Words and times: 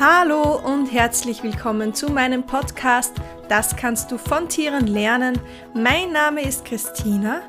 Hallo 0.00 0.56
und 0.56 0.86
herzlich 0.86 1.42
willkommen 1.42 1.92
zu 1.92 2.08
meinem 2.08 2.42
Podcast 2.42 3.12
Das 3.50 3.76
kannst 3.76 4.10
du 4.10 4.16
von 4.16 4.48
Tieren 4.48 4.86
lernen. 4.86 5.38
Mein 5.74 6.10
Name 6.10 6.40
ist 6.40 6.64
Christina 6.64 7.42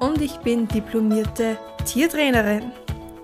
und 0.00 0.22
ich 0.22 0.38
bin 0.38 0.66
diplomierte 0.68 1.58
Tiertrainerin. 1.84 2.72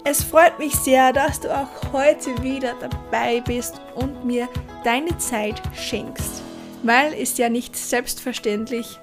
Es 0.05 0.23
freut 0.23 0.59
mich 0.59 0.75
sehr, 0.75 1.15
dass 1.15 1.41
du 1.41 1.51
auch 1.51 1.95
heute 1.95 2.43
wieder 2.43 2.75
dabei 2.79 3.41
bist 3.41 3.81
und 3.95 4.27
mir 4.27 4.51
deine 4.85 5.17
Zeit 5.17 5.63
schenkst, 5.75 6.43
weil 6.83 7.15
ist 7.15 7.39
ja 7.39 7.49
nicht 7.49 7.75
selbstverständlich, 7.77 9.01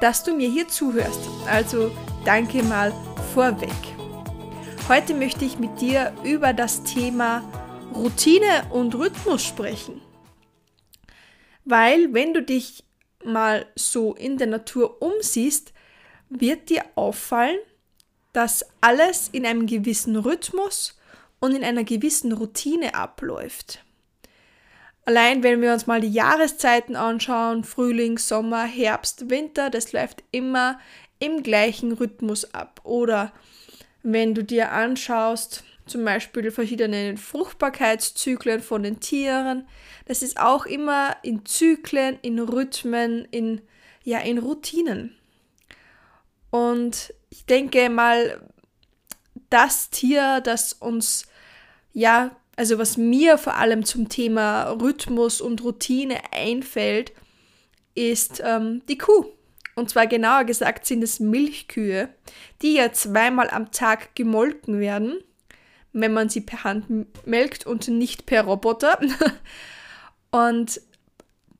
dass 0.00 0.24
du 0.24 0.32
mir 0.32 0.48
hier 0.48 0.68
zuhörst. 0.68 1.20
Also 1.52 1.90
danke 2.24 2.62
mal 2.62 2.94
vorweg. 3.34 3.68
Heute 4.88 5.12
möchte 5.12 5.44
ich 5.44 5.58
mit 5.58 5.82
dir 5.82 6.14
über 6.24 6.54
das 6.54 6.82
Thema 6.82 7.42
Routine 7.94 8.66
und 8.70 8.94
Rhythmus 8.94 9.44
sprechen. 9.44 10.00
Weil 11.64 12.14
wenn 12.14 12.34
du 12.34 12.42
dich 12.42 12.84
mal 13.24 13.66
so 13.74 14.14
in 14.14 14.38
der 14.38 14.46
Natur 14.46 15.02
umsiehst, 15.02 15.72
wird 16.28 16.70
dir 16.70 16.84
auffallen, 16.94 17.58
dass 18.32 18.64
alles 18.80 19.28
in 19.32 19.44
einem 19.46 19.66
gewissen 19.66 20.16
Rhythmus 20.16 20.98
und 21.40 21.54
in 21.54 21.64
einer 21.64 21.84
gewissen 21.84 22.32
Routine 22.32 22.94
abläuft. 22.94 23.84
Allein 25.04 25.42
wenn 25.42 25.62
wir 25.62 25.72
uns 25.72 25.86
mal 25.86 26.00
die 26.02 26.12
Jahreszeiten 26.12 26.94
anschauen, 26.94 27.64
Frühling, 27.64 28.18
Sommer, 28.18 28.64
Herbst, 28.64 29.30
Winter, 29.30 29.70
das 29.70 29.92
läuft 29.92 30.22
immer 30.30 30.78
im 31.18 31.42
gleichen 31.42 31.92
Rhythmus 31.92 32.54
ab. 32.54 32.82
Oder 32.84 33.32
wenn 34.02 34.34
du 34.34 34.44
dir 34.44 34.70
anschaust, 34.72 35.64
zum 35.88 36.04
Beispiel 36.04 36.50
verschiedene 36.50 37.16
Fruchtbarkeitszyklen 37.16 38.60
von 38.60 38.82
den 38.82 39.00
Tieren. 39.00 39.66
Das 40.06 40.22
ist 40.22 40.38
auch 40.38 40.66
immer 40.66 41.16
in 41.22 41.44
Zyklen, 41.44 42.18
in 42.22 42.38
Rhythmen, 42.38 43.26
in, 43.30 43.60
ja, 44.04 44.18
in 44.20 44.38
Routinen. 44.38 45.14
Und 46.50 47.12
ich 47.30 47.44
denke 47.44 47.90
mal, 47.90 48.40
das 49.50 49.90
Tier, 49.90 50.40
das 50.40 50.72
uns, 50.72 51.26
ja, 51.92 52.36
also 52.56 52.78
was 52.78 52.96
mir 52.96 53.38
vor 53.38 53.54
allem 53.54 53.84
zum 53.84 54.08
Thema 54.08 54.70
Rhythmus 54.70 55.40
und 55.40 55.62
Routine 55.62 56.20
einfällt, 56.32 57.12
ist 57.94 58.42
ähm, 58.44 58.82
die 58.88 58.98
Kuh. 58.98 59.26
Und 59.74 59.90
zwar 59.90 60.08
genauer 60.08 60.44
gesagt 60.44 60.86
sind 60.86 61.02
es 61.04 61.20
Milchkühe, 61.20 62.08
die 62.62 62.74
ja 62.74 62.92
zweimal 62.92 63.48
am 63.50 63.70
Tag 63.70 64.16
gemolken 64.16 64.80
werden 64.80 65.22
wenn 66.00 66.12
man 66.12 66.28
sie 66.28 66.40
per 66.40 66.64
Hand 66.64 66.86
melkt 67.26 67.66
und 67.66 67.88
nicht 67.88 68.26
per 68.26 68.44
Roboter. 68.44 68.98
und 70.30 70.80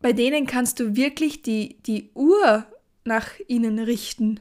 bei 0.01 0.13
denen 0.13 0.47
kannst 0.47 0.81
du 0.81 0.97
wirklich 0.97 1.43
die, 1.43 1.79
die 1.87 2.11
Uhr 2.15 2.65
nach 3.05 3.29
ihnen 3.49 3.79
richten, 3.79 4.41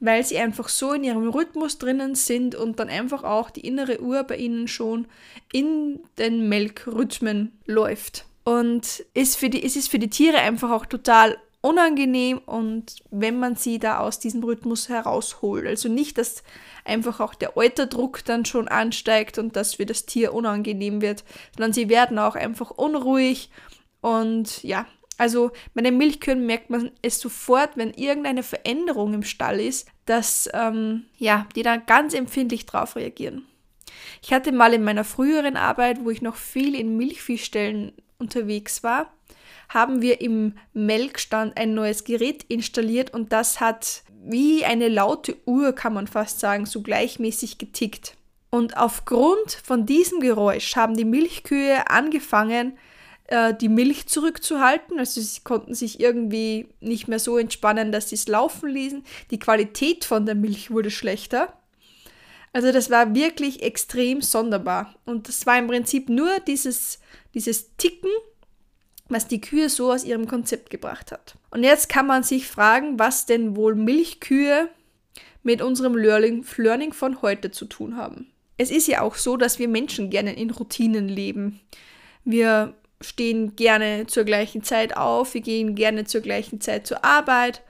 weil 0.00 0.24
sie 0.24 0.38
einfach 0.38 0.68
so 0.68 0.92
in 0.92 1.04
ihrem 1.04 1.28
Rhythmus 1.28 1.78
drinnen 1.78 2.14
sind 2.14 2.54
und 2.54 2.78
dann 2.80 2.88
einfach 2.88 3.24
auch 3.24 3.50
die 3.50 3.66
innere 3.66 4.00
Uhr 4.00 4.22
bei 4.24 4.36
ihnen 4.36 4.68
schon 4.68 5.06
in 5.52 6.00
den 6.18 6.48
Melkrhythmen 6.48 7.52
läuft. 7.66 8.26
Und 8.44 9.04
ist 9.14 9.36
für 9.36 9.48
die, 9.48 9.64
es 9.64 9.76
ist 9.76 9.88
für 9.90 9.98
die 9.98 10.10
Tiere 10.10 10.38
einfach 10.38 10.70
auch 10.70 10.86
total 10.86 11.38
unangenehm 11.64 12.38
und 12.44 12.96
wenn 13.10 13.38
man 13.38 13.56
sie 13.56 13.78
da 13.78 13.98
aus 14.00 14.18
diesem 14.18 14.44
Rhythmus 14.44 14.90
herausholt. 14.90 15.66
Also 15.66 15.88
nicht, 15.88 16.18
dass 16.18 16.42
einfach 16.84 17.20
auch 17.20 17.34
der 17.34 17.56
Euterdruck 17.56 18.22
dann 18.24 18.44
schon 18.44 18.68
ansteigt 18.68 19.38
und 19.38 19.56
dass 19.56 19.76
für 19.76 19.86
das 19.86 20.04
Tier 20.04 20.34
unangenehm 20.34 21.00
wird, 21.00 21.24
sondern 21.56 21.72
sie 21.72 21.88
werden 21.88 22.18
auch 22.18 22.34
einfach 22.34 22.70
unruhig 22.70 23.50
und 24.02 24.62
ja, 24.62 24.86
also 25.16 25.52
bei 25.72 25.80
den 25.80 25.96
Milchkühen 25.96 26.44
merkt 26.44 26.68
man 26.68 26.90
es 27.00 27.18
sofort, 27.18 27.76
wenn 27.76 27.94
irgendeine 27.94 28.42
Veränderung 28.42 29.14
im 29.14 29.22
Stall 29.22 29.58
ist, 29.58 29.88
dass 30.04 30.50
ähm, 30.52 31.04
ja, 31.16 31.46
die 31.56 31.62
dann 31.62 31.86
ganz 31.86 32.12
empfindlich 32.12 32.66
drauf 32.66 32.96
reagieren. 32.96 33.46
Ich 34.22 34.34
hatte 34.34 34.52
mal 34.52 34.74
in 34.74 34.84
meiner 34.84 35.04
früheren 35.04 35.56
Arbeit, 35.56 36.04
wo 36.04 36.10
ich 36.10 36.20
noch 36.20 36.36
viel 36.36 36.74
in 36.74 36.98
Milchviehstellen 36.98 37.92
unterwegs 38.18 38.82
war, 38.82 39.10
haben 39.74 40.00
wir 40.00 40.20
im 40.20 40.54
Melkstand 40.72 41.58
ein 41.58 41.74
neues 41.74 42.04
Gerät 42.04 42.44
installiert 42.44 43.12
und 43.12 43.32
das 43.32 43.60
hat 43.60 44.04
wie 44.24 44.64
eine 44.64 44.88
laute 44.88 45.36
Uhr, 45.44 45.72
kann 45.72 45.92
man 45.92 46.06
fast 46.06 46.40
sagen, 46.40 46.64
so 46.64 46.80
gleichmäßig 46.80 47.58
getickt. 47.58 48.16
Und 48.48 48.76
aufgrund 48.76 49.50
von 49.64 49.84
diesem 49.84 50.20
Geräusch 50.20 50.76
haben 50.76 50.96
die 50.96 51.04
Milchkühe 51.04 51.90
angefangen, 51.90 52.78
äh, 53.26 53.52
die 53.52 53.68
Milch 53.68 54.06
zurückzuhalten. 54.06 54.98
Also 54.98 55.20
sie 55.20 55.40
konnten 55.42 55.74
sich 55.74 55.98
irgendwie 55.98 56.68
nicht 56.80 57.08
mehr 57.08 57.18
so 57.18 57.36
entspannen, 57.36 57.90
dass 57.90 58.10
sie 58.10 58.14
es 58.14 58.28
laufen 58.28 58.68
ließen. 58.68 59.04
Die 59.32 59.40
Qualität 59.40 60.04
von 60.04 60.24
der 60.24 60.36
Milch 60.36 60.70
wurde 60.70 60.92
schlechter. 60.92 61.52
Also 62.52 62.70
das 62.70 62.90
war 62.90 63.14
wirklich 63.14 63.62
extrem 63.62 64.22
sonderbar. 64.22 64.94
Und 65.04 65.26
das 65.28 65.44
war 65.46 65.58
im 65.58 65.66
Prinzip 65.66 66.08
nur 66.08 66.38
dieses, 66.46 67.00
dieses 67.34 67.76
Ticken 67.76 68.10
was 69.08 69.28
die 69.28 69.40
Kühe 69.40 69.68
so 69.68 69.92
aus 69.92 70.04
ihrem 70.04 70.26
Konzept 70.26 70.70
gebracht 70.70 71.12
hat. 71.12 71.36
Und 71.50 71.62
jetzt 71.62 71.88
kann 71.88 72.06
man 72.06 72.22
sich 72.22 72.48
fragen, 72.48 72.98
was 72.98 73.26
denn 73.26 73.56
wohl 73.56 73.74
Milchkühe 73.74 74.68
mit 75.42 75.60
unserem 75.60 75.94
Learning, 75.94 76.42
von 76.92 77.22
heute 77.22 77.50
zu 77.50 77.66
tun 77.66 77.96
haben. 77.96 78.30
Es 78.56 78.70
ist 78.70 78.86
ja 78.86 79.02
auch 79.02 79.16
so, 79.16 79.36
dass 79.36 79.58
wir 79.58 79.68
Menschen 79.68 80.10
gerne 80.10 80.34
in 80.34 80.50
Routinen 80.50 81.08
leben. 81.08 81.60
Wir 82.24 82.74
stehen 83.00 83.54
gerne 83.56 84.06
zur 84.06 84.24
gleichen 84.24 84.62
Zeit 84.62 84.96
auf, 84.96 85.34
wir 85.34 85.42
gehen 85.42 85.74
gerne 85.74 86.04
zur 86.04 86.22
gleichen 86.22 86.60
Zeit 86.60 86.86
zur 86.86 87.04
Arbeit 87.04 87.62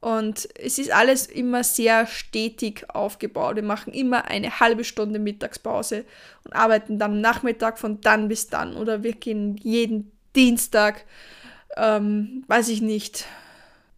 und 0.00 0.48
es 0.56 0.78
ist 0.78 0.92
alles 0.92 1.26
immer 1.26 1.64
sehr 1.64 2.06
stetig 2.06 2.86
aufgebaut. 2.94 3.56
Wir 3.56 3.64
machen 3.64 3.92
immer 3.92 4.26
eine 4.26 4.60
halbe 4.60 4.84
Stunde 4.84 5.18
Mittagspause 5.18 6.04
und 6.44 6.52
arbeiten 6.52 6.98
dann 7.00 7.12
am 7.12 7.20
Nachmittag 7.20 7.78
von 7.78 8.00
dann 8.00 8.28
bis 8.28 8.48
dann 8.48 8.76
oder 8.76 9.02
wir 9.02 9.14
gehen 9.14 9.56
jeden 9.56 10.12
Dienstag, 10.36 11.04
ähm, 11.76 12.44
weiß 12.46 12.68
ich 12.68 12.80
nicht, 12.80 13.26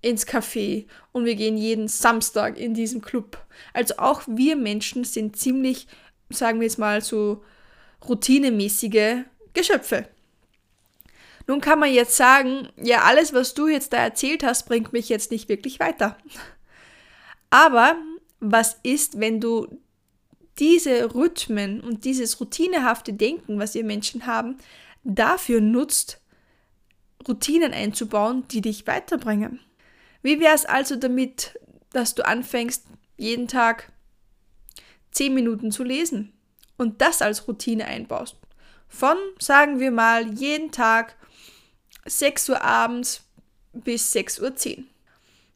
ins 0.02 0.26
Café 0.26 0.86
und 1.12 1.24
wir 1.24 1.34
gehen 1.34 1.56
jeden 1.56 1.88
Samstag 1.88 2.58
in 2.58 2.74
diesem 2.74 3.02
Club. 3.02 3.38
Also 3.74 3.94
auch 3.98 4.22
wir 4.26 4.56
Menschen 4.56 5.04
sind 5.04 5.36
ziemlich, 5.36 5.86
sagen 6.30 6.60
wir 6.60 6.66
jetzt 6.66 6.78
mal 6.78 7.02
so, 7.02 7.42
routinemäßige 8.08 9.24
Geschöpfe. 9.52 10.08
Nun 11.46 11.60
kann 11.60 11.80
man 11.80 11.92
jetzt 11.92 12.16
sagen, 12.16 12.68
ja, 12.80 13.02
alles, 13.02 13.32
was 13.34 13.54
du 13.54 13.68
jetzt 13.68 13.92
da 13.92 13.98
erzählt 13.98 14.44
hast, 14.44 14.66
bringt 14.66 14.92
mich 14.92 15.08
jetzt 15.08 15.30
nicht 15.30 15.48
wirklich 15.48 15.80
weiter. 15.80 16.16
Aber 17.50 17.96
was 18.38 18.78
ist, 18.82 19.18
wenn 19.20 19.40
du 19.40 19.66
diese 20.58 21.14
Rhythmen 21.14 21.80
und 21.80 22.04
dieses 22.04 22.40
routinehafte 22.40 23.12
Denken, 23.12 23.58
was 23.58 23.74
wir 23.74 23.84
Menschen 23.84 24.26
haben, 24.26 24.58
dafür 25.04 25.60
nutzt, 25.60 26.20
Routinen 27.26 27.72
einzubauen, 27.72 28.46
die 28.48 28.60
dich 28.60 28.86
weiterbringen. 28.86 29.60
Wie 30.22 30.40
wäre 30.40 30.54
es 30.54 30.64
also 30.64 30.96
damit, 30.96 31.58
dass 31.92 32.14
du 32.14 32.26
anfängst, 32.26 32.86
jeden 33.16 33.48
Tag 33.48 33.92
10 35.12 35.34
Minuten 35.34 35.72
zu 35.72 35.84
lesen 35.84 36.32
und 36.76 37.00
das 37.00 37.22
als 37.22 37.46
Routine 37.46 37.86
einbaust? 37.86 38.36
Von, 38.88 39.16
sagen 39.38 39.78
wir 39.78 39.90
mal, 39.90 40.32
jeden 40.34 40.72
Tag 40.72 41.16
6 42.06 42.48
Uhr 42.50 42.62
abends 42.62 43.22
bis 43.72 44.14
6.10 44.14 44.78
Uhr. 44.78 44.84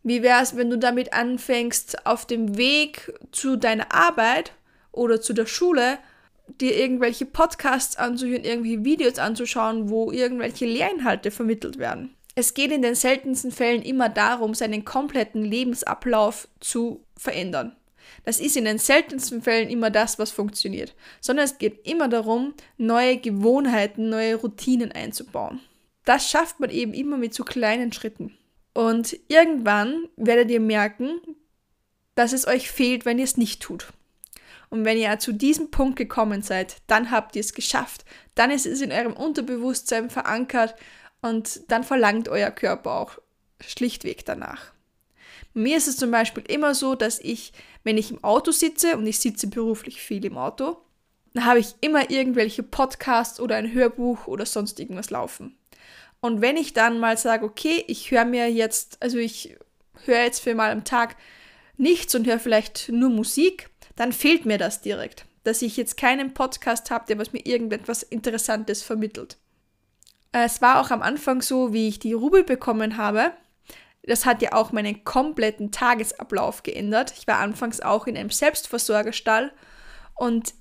Wie 0.03 0.22
wäre 0.22 0.43
es, 0.43 0.55
wenn 0.56 0.71
du 0.71 0.78
damit 0.78 1.15
anfängst, 1.15 2.06
auf 2.06 2.26
dem 2.26 2.56
Weg 2.56 3.12
zu 3.32 3.56
deiner 3.56 3.93
Arbeit 3.93 4.53
oder 4.93 5.21
zu 5.21 5.32
der 5.32 5.47
Schule 5.47 5.99
dir 6.47 6.77
irgendwelche 6.77 7.27
Podcasts 7.27 7.97
anzuhören, 7.97 8.44
irgendwie 8.44 8.85
Videos 8.85 9.19
anzuschauen, 9.19 9.88
wo 9.88 10.11
irgendwelche 10.12 10.67
Lehrinhalte 10.67 11.31
vermittelt 11.31 11.79
werden. 11.79 12.14
Es 12.35 12.55
geht 12.55 12.73
in 12.73 12.82
den 12.82 12.94
seltensten 12.94 13.52
Fällen 13.52 13.82
immer 13.82 14.08
darum, 14.08 14.55
seinen 14.55 14.85
kompletten 14.85 15.44
Lebensablauf 15.44 16.49
zu 16.61 17.05
verändern. 17.17 17.76
Das 18.25 18.41
ist 18.41 18.56
in 18.56 18.64
den 18.64 18.79
seltensten 18.79 19.43
Fällen 19.43 19.69
immer 19.69 19.91
das, 19.91 20.19
was 20.19 20.31
funktioniert, 20.31 20.94
sondern 21.20 21.44
es 21.44 21.58
geht 21.58 21.87
immer 21.87 22.08
darum, 22.08 22.55
neue 22.76 23.19
Gewohnheiten, 23.19 24.08
neue 24.08 24.37
Routinen 24.37 24.93
einzubauen. 24.93 25.61
Das 26.05 26.29
schafft 26.29 26.61
man 26.61 26.70
eben 26.70 26.93
immer 26.93 27.17
mit 27.17 27.35
so 27.35 27.44
kleinen 27.44 27.93
Schritten. 27.93 28.37
Und 28.75 29.19
irgendwann 29.29 30.08
werdet 30.17 30.50
ihr 30.50 30.61
merken, 30.61 31.20
dass 32.14 32.32
es 32.32 32.46
euch 32.46 32.70
fehlt, 32.70 33.05
wenn 33.05 33.19
ihr 33.19 33.25
es 33.25 33.37
nicht 33.37 33.62
tut. 33.62 33.93
Und 34.75 34.85
wenn 34.85 34.99
ihr 34.99 35.21
zu 35.21 35.31
diesem 35.31 35.71
Punkt 35.71 35.94
gekommen 35.94 36.43
seid, 36.43 36.79
dann 36.88 37.12
habt 37.12 37.37
ihr 37.37 37.41
es 37.41 37.55
geschafft. 37.55 38.05
Dann 38.35 38.50
ist 38.50 38.67
es 38.67 38.81
in 38.81 38.91
eurem 38.91 39.12
Unterbewusstsein 39.12 40.11
verankert 40.11 40.75
und 41.23 41.71
dann 41.71 41.85
verlangt 41.85 42.29
euer 42.29 42.50
Körper 42.50 42.94
auch 42.99 43.21
schlichtweg 43.61 44.25
danach. 44.25 44.73
Mir 45.53 45.76
ist 45.76 45.87
es 45.87 45.97
zum 45.97 46.11
Beispiel 46.11 46.43
immer 46.49 46.75
so, 46.75 46.97
dass 46.97 47.21
ich, 47.21 47.53
wenn 47.85 47.97
ich 47.97 48.11
im 48.11 48.25
Auto 48.25 48.50
sitze 48.50 48.97
und 48.97 49.06
ich 49.06 49.21
sitze 49.21 49.47
beruflich 49.47 50.03
viel 50.03 50.25
im 50.25 50.37
Auto, 50.37 50.79
habe 51.38 51.61
ich 51.61 51.77
immer 51.81 52.11
irgendwelche 52.11 52.65
Podcasts 52.65 53.38
oder 53.38 53.55
ein 53.55 53.73
Hörbuch 53.73 54.27
oder 54.27 54.44
sonst 54.44 54.81
irgendwas 54.81 55.11
laufen. 55.11 55.56
Und 56.20 56.41
wenn 56.41 56.56
ich 56.56 56.73
dann 56.73 56.99
mal 56.99 57.17
sage, 57.17 57.44
okay, 57.44 57.85
ich 57.87 58.11
höre 58.11 58.25
mir 58.25 58.50
jetzt, 58.50 59.00
also 59.00 59.19
ich 59.19 59.56
höre 60.05 60.25
jetzt 60.25 60.41
für 60.41 60.56
mal 60.56 60.73
am 60.73 60.82
Tag 60.82 61.15
nichts 61.77 62.12
und 62.17 62.27
höre 62.27 62.41
vielleicht 62.41 62.88
nur 62.88 63.11
Musik, 63.11 63.70
dann 63.96 64.12
fehlt 64.12 64.46
mir 64.46 64.58
das 64.58 64.81
direkt, 64.81 65.26
dass 65.44 65.62
ich 65.62 65.76
jetzt 65.76 65.96
keinen 65.96 66.35
Podcast 66.35 66.91
habe, 66.91 67.06
der 67.06 67.19
was 67.19 67.32
mir 67.32 67.44
irgendetwas 67.44 68.02
Interessantes 68.02 68.82
vermittelt. 68.82 69.38
Es 70.32 70.61
war 70.61 70.81
auch 70.81 70.91
am 70.91 71.02
Anfang 71.02 71.43
so, 71.43 71.73
wie 71.73 71.88
ich 71.88 72.00
die 72.00 72.12
Ruby 72.12 72.43
bekommen 72.43 72.96
habe. 72.96 73.32
Das 74.02 74.26
hat 74.26 74.43
ja 74.43 74.52
auch 74.52 74.73
meinen 74.73 75.05
kompletten 75.05 75.70
Tagesablauf 75.70 76.62
geändert. 76.62 77.14
Ich 77.17 77.26
war 77.26 77.38
anfangs 77.38 77.81
auch 77.81 78.06
in 78.06 78.17
einem 78.17 78.31
Selbstversorgerstall 78.31 79.52
und 80.14 80.55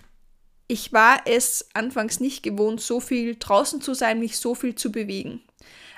ich 0.68 0.94
war 0.94 1.22
es 1.26 1.68
anfangs 1.74 2.20
nicht 2.20 2.44
gewohnt, 2.44 2.82
so 2.82 3.00
viel 3.00 3.36
draußen 3.36 3.82
zu 3.82 3.94
sein, 3.94 4.20
mich 4.20 4.38
so 4.38 4.56
viel 4.56 4.76
zu 4.76 4.92
bewegen. 4.92 5.42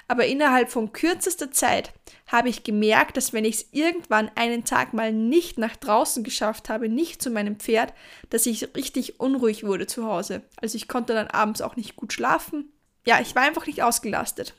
Aber 0.08 0.26
innerhalb 0.26 0.70
von 0.70 0.94
kürzester 0.94 1.52
Zeit 1.52 1.92
habe 2.28 2.50
ich 2.50 2.64
gemerkt, 2.64 3.18
dass 3.18 3.34
wenn 3.34 3.46
ich 3.46 3.56
es 3.56 3.70
irgendwann 3.72 4.30
einen 4.36 4.64
Tag 4.64 4.94
mal 4.94 5.12
nicht 5.12 5.58
nach 5.58 5.76
draußen 5.76 6.24
geschafft 6.24 6.70
habe, 6.70 6.90
nicht 6.90 7.22
zu 7.22 7.32
meinem 7.32 7.58
Pferd, 7.58 7.94
dass 8.30 8.46
ich 8.46 8.76
richtig 8.76 9.20
unruhig 9.20 9.64
wurde 9.64 9.88
zu 9.88 10.06
Hause. 10.06 10.44
Also 10.58 10.76
ich 10.76 10.88
konnte 10.88 11.14
dann 11.14 11.28
abends 11.28 11.62
auch 11.62 11.76
nicht 11.76 11.96
gut 11.96 12.14
schlafen. 12.14 12.72
Ja, 13.06 13.20
ich 13.20 13.36
war 13.36 13.44
einfach 13.44 13.66
nicht 13.66 13.82
ausgelastet. 13.82 14.54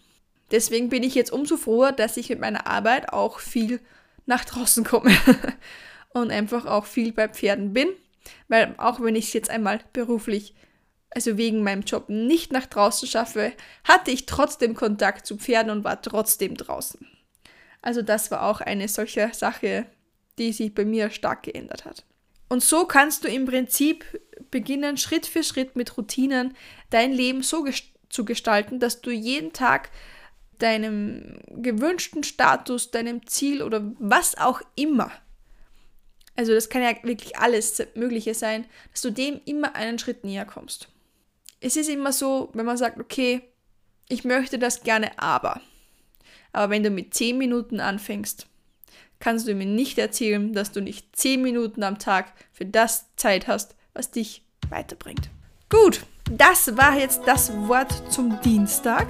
Deswegen 0.50 0.88
bin 0.88 1.02
ich 1.02 1.14
jetzt 1.14 1.32
umso 1.32 1.56
froher, 1.56 1.92
dass 1.92 2.16
ich 2.16 2.28
mit 2.28 2.40
meiner 2.40 2.66
Arbeit 2.66 3.12
auch 3.12 3.38
viel 3.40 3.81
nach 4.26 4.44
draußen 4.44 4.84
komme 4.84 5.16
und 6.10 6.31
einfach 6.31 6.66
auch 6.66 6.87
viel 6.87 7.12
bei 7.12 7.28
Pferden 7.28 7.72
bin, 7.72 7.88
weil 8.49 8.75
auch 8.78 9.00
wenn 9.00 9.16
ich 9.16 9.26
es 9.26 9.32
jetzt 9.32 9.50
einmal 9.50 9.81
beruflich 9.92 10.54
also 11.11 11.37
wegen 11.38 11.62
meinem 11.62 11.82
Job 11.82 12.08
nicht 12.08 12.53
nach 12.53 12.67
draußen 12.67 13.08
schaffe, 13.08 13.53
hatte 13.85 14.11
ich 14.11 14.26
trotzdem 14.26 14.75
Kontakt 14.75 15.26
zu 15.26 15.37
Pferden 15.37 15.70
und 15.70 15.85
war 15.85 16.03
trotzdem 16.03 16.56
draußen. 16.56 17.06
Also 17.82 18.03
das 18.03 18.31
war 18.31 18.43
auch 18.43 18.61
eine 18.61 18.88
solche 18.88 19.31
Sache, 19.32 19.87
die 20.38 20.53
sich 20.53 20.75
bei 20.75 20.85
mir 20.85 21.11
stark 21.11 21.44
geändert 21.44 21.85
hat. 21.85 22.05
Und 22.49 22.62
so 22.62 22.85
kannst 22.85 23.25
du 23.25 23.29
im 23.29 23.47
Prinzip 23.47 24.05
beginnen, 24.50 24.97
Schritt 24.97 25.26
für 25.26 25.43
Schritt 25.43 25.75
mit 25.76 25.97
Routinen 25.97 26.55
dein 26.91 27.12
Leben 27.12 27.43
so 27.43 27.62
gest 27.62 27.85
zu 28.09 28.25
gestalten, 28.25 28.79
dass 28.79 29.00
du 29.00 29.11
jeden 29.11 29.52
Tag 29.52 29.91
deinem 30.59 31.38
gewünschten 31.50 32.23
Status, 32.23 32.93
deinem 32.93 33.26
Ziel 33.26 33.62
oder 33.62 33.93
was 33.99 34.38
auch 34.38 34.62
immer, 34.76 35.11
also 36.37 36.52
das 36.52 36.69
kann 36.69 36.82
ja 36.82 36.91
wirklich 37.02 37.38
alles 37.38 37.82
Mögliche 37.94 38.35
sein, 38.35 38.67
dass 38.93 39.00
du 39.00 39.11
dem 39.11 39.41
immer 39.47 39.75
einen 39.75 39.99
Schritt 39.99 40.23
näher 40.23 40.44
kommst 40.44 40.88
es 41.61 41.76
ist 41.76 41.88
immer 41.88 42.12
so, 42.12 42.50
wenn 42.55 42.67
man 42.67 42.76
sagt, 42.76 43.00
okay, 43.00 43.43
ich 44.08 44.25
möchte 44.25 44.58
das 44.58 44.82
gerne, 44.82 45.19
aber. 45.19 45.61
Aber 46.53 46.70
wenn 46.70 46.82
du 46.82 46.91
mit 46.91 47.14
10 47.14 47.38
Minuten 47.38 47.81
anfängst, 47.81 48.47
kannst 49.19 49.49
du 49.49 49.55
mir 49.55 49.67
nicht 49.67 49.99
erzählen, 49.99 50.53
dass 50.53 50.73
du 50.73 50.81
nicht 50.81 51.17
10 51.17 51.43
Minuten 51.43 51.82
am 51.82 51.99
Tag 51.99 52.32
für 52.53 52.67
das 52.67 53.06
Zeit 53.17 53.47
hast, 53.47 53.75
was 53.94 54.11
dich 54.11 54.43
weiterbringt. 54.69 55.31
Gut, 55.69 56.05
das 56.31 56.76
war 56.76 56.99
jetzt 56.99 57.23
das 57.26 57.53
Wort 57.69 58.12
zum 58.12 58.41
Dienstag. 58.43 59.09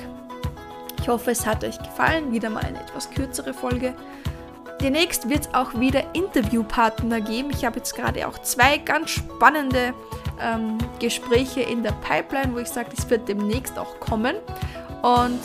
Ich 1.01 1.09
hoffe, 1.09 1.31
es 1.31 1.47
hat 1.47 1.65
euch 1.65 1.79
gefallen. 1.79 2.33
Wieder 2.33 2.51
mal 2.51 2.65
eine 2.65 2.81
etwas 2.81 3.11
kürzere 3.11 3.55
Folge. 3.55 3.95
Demnächst 4.81 5.29
wird 5.29 5.47
es 5.47 5.55
auch 5.55 5.79
wieder 5.79 6.15
Interviewpartner 6.15 7.21
geben. 7.21 7.51
Ich 7.51 7.65
habe 7.65 7.79
jetzt 7.79 7.95
gerade 7.95 8.27
auch 8.27 8.39
zwei 8.39 8.79
ganz 8.79 9.11
spannende 9.11 9.95
ähm, 10.41 10.79
Gespräche 10.99 11.61
in 11.61 11.83
der 11.83 11.93
Pipeline, 11.93 12.55
wo 12.55 12.59
ich 12.59 12.69
sage, 12.69 12.91
das 12.95 13.09
wird 13.11 13.29
demnächst 13.29 13.79
auch 13.79 13.99
kommen. 14.01 14.37
Und 15.03 15.41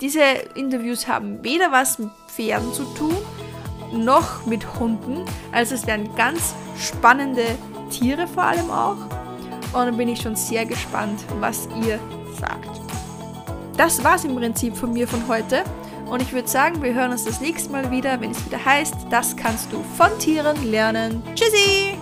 diese 0.00 0.22
Interviews 0.54 1.06
haben 1.06 1.42
weder 1.44 1.70
was 1.72 1.98
mit 1.98 2.10
Pferden 2.28 2.72
zu 2.72 2.84
tun, 2.94 3.16
noch 3.92 4.46
mit 4.46 4.78
Hunden. 4.78 5.24
Also 5.52 5.74
es 5.74 5.86
werden 5.86 6.14
ganz 6.16 6.54
spannende 6.78 7.44
Tiere 7.90 8.26
vor 8.26 8.44
allem 8.44 8.70
auch. 8.70 8.96
Und 9.72 9.86
dann 9.86 9.96
bin 9.96 10.08
ich 10.08 10.22
schon 10.22 10.36
sehr 10.36 10.64
gespannt, 10.64 11.20
was 11.38 11.68
ihr 11.84 11.98
sagt. 12.40 12.80
Das 13.76 14.02
war 14.02 14.16
es 14.16 14.24
im 14.24 14.36
Prinzip 14.36 14.76
von 14.76 14.92
mir 14.92 15.06
von 15.06 15.26
heute. 15.28 15.64
Und 16.10 16.22
ich 16.22 16.32
würde 16.32 16.48
sagen, 16.48 16.82
wir 16.82 16.92
hören 16.92 17.12
uns 17.12 17.24
das 17.24 17.40
nächste 17.40 17.70
Mal 17.70 17.90
wieder, 17.90 18.20
wenn 18.20 18.32
es 18.32 18.44
wieder 18.44 18.62
heißt, 18.64 18.94
das 19.10 19.36
kannst 19.36 19.72
du 19.72 19.82
von 19.96 20.10
Tieren 20.18 20.70
lernen. 20.70 21.22
Tschüssi! 21.36 21.99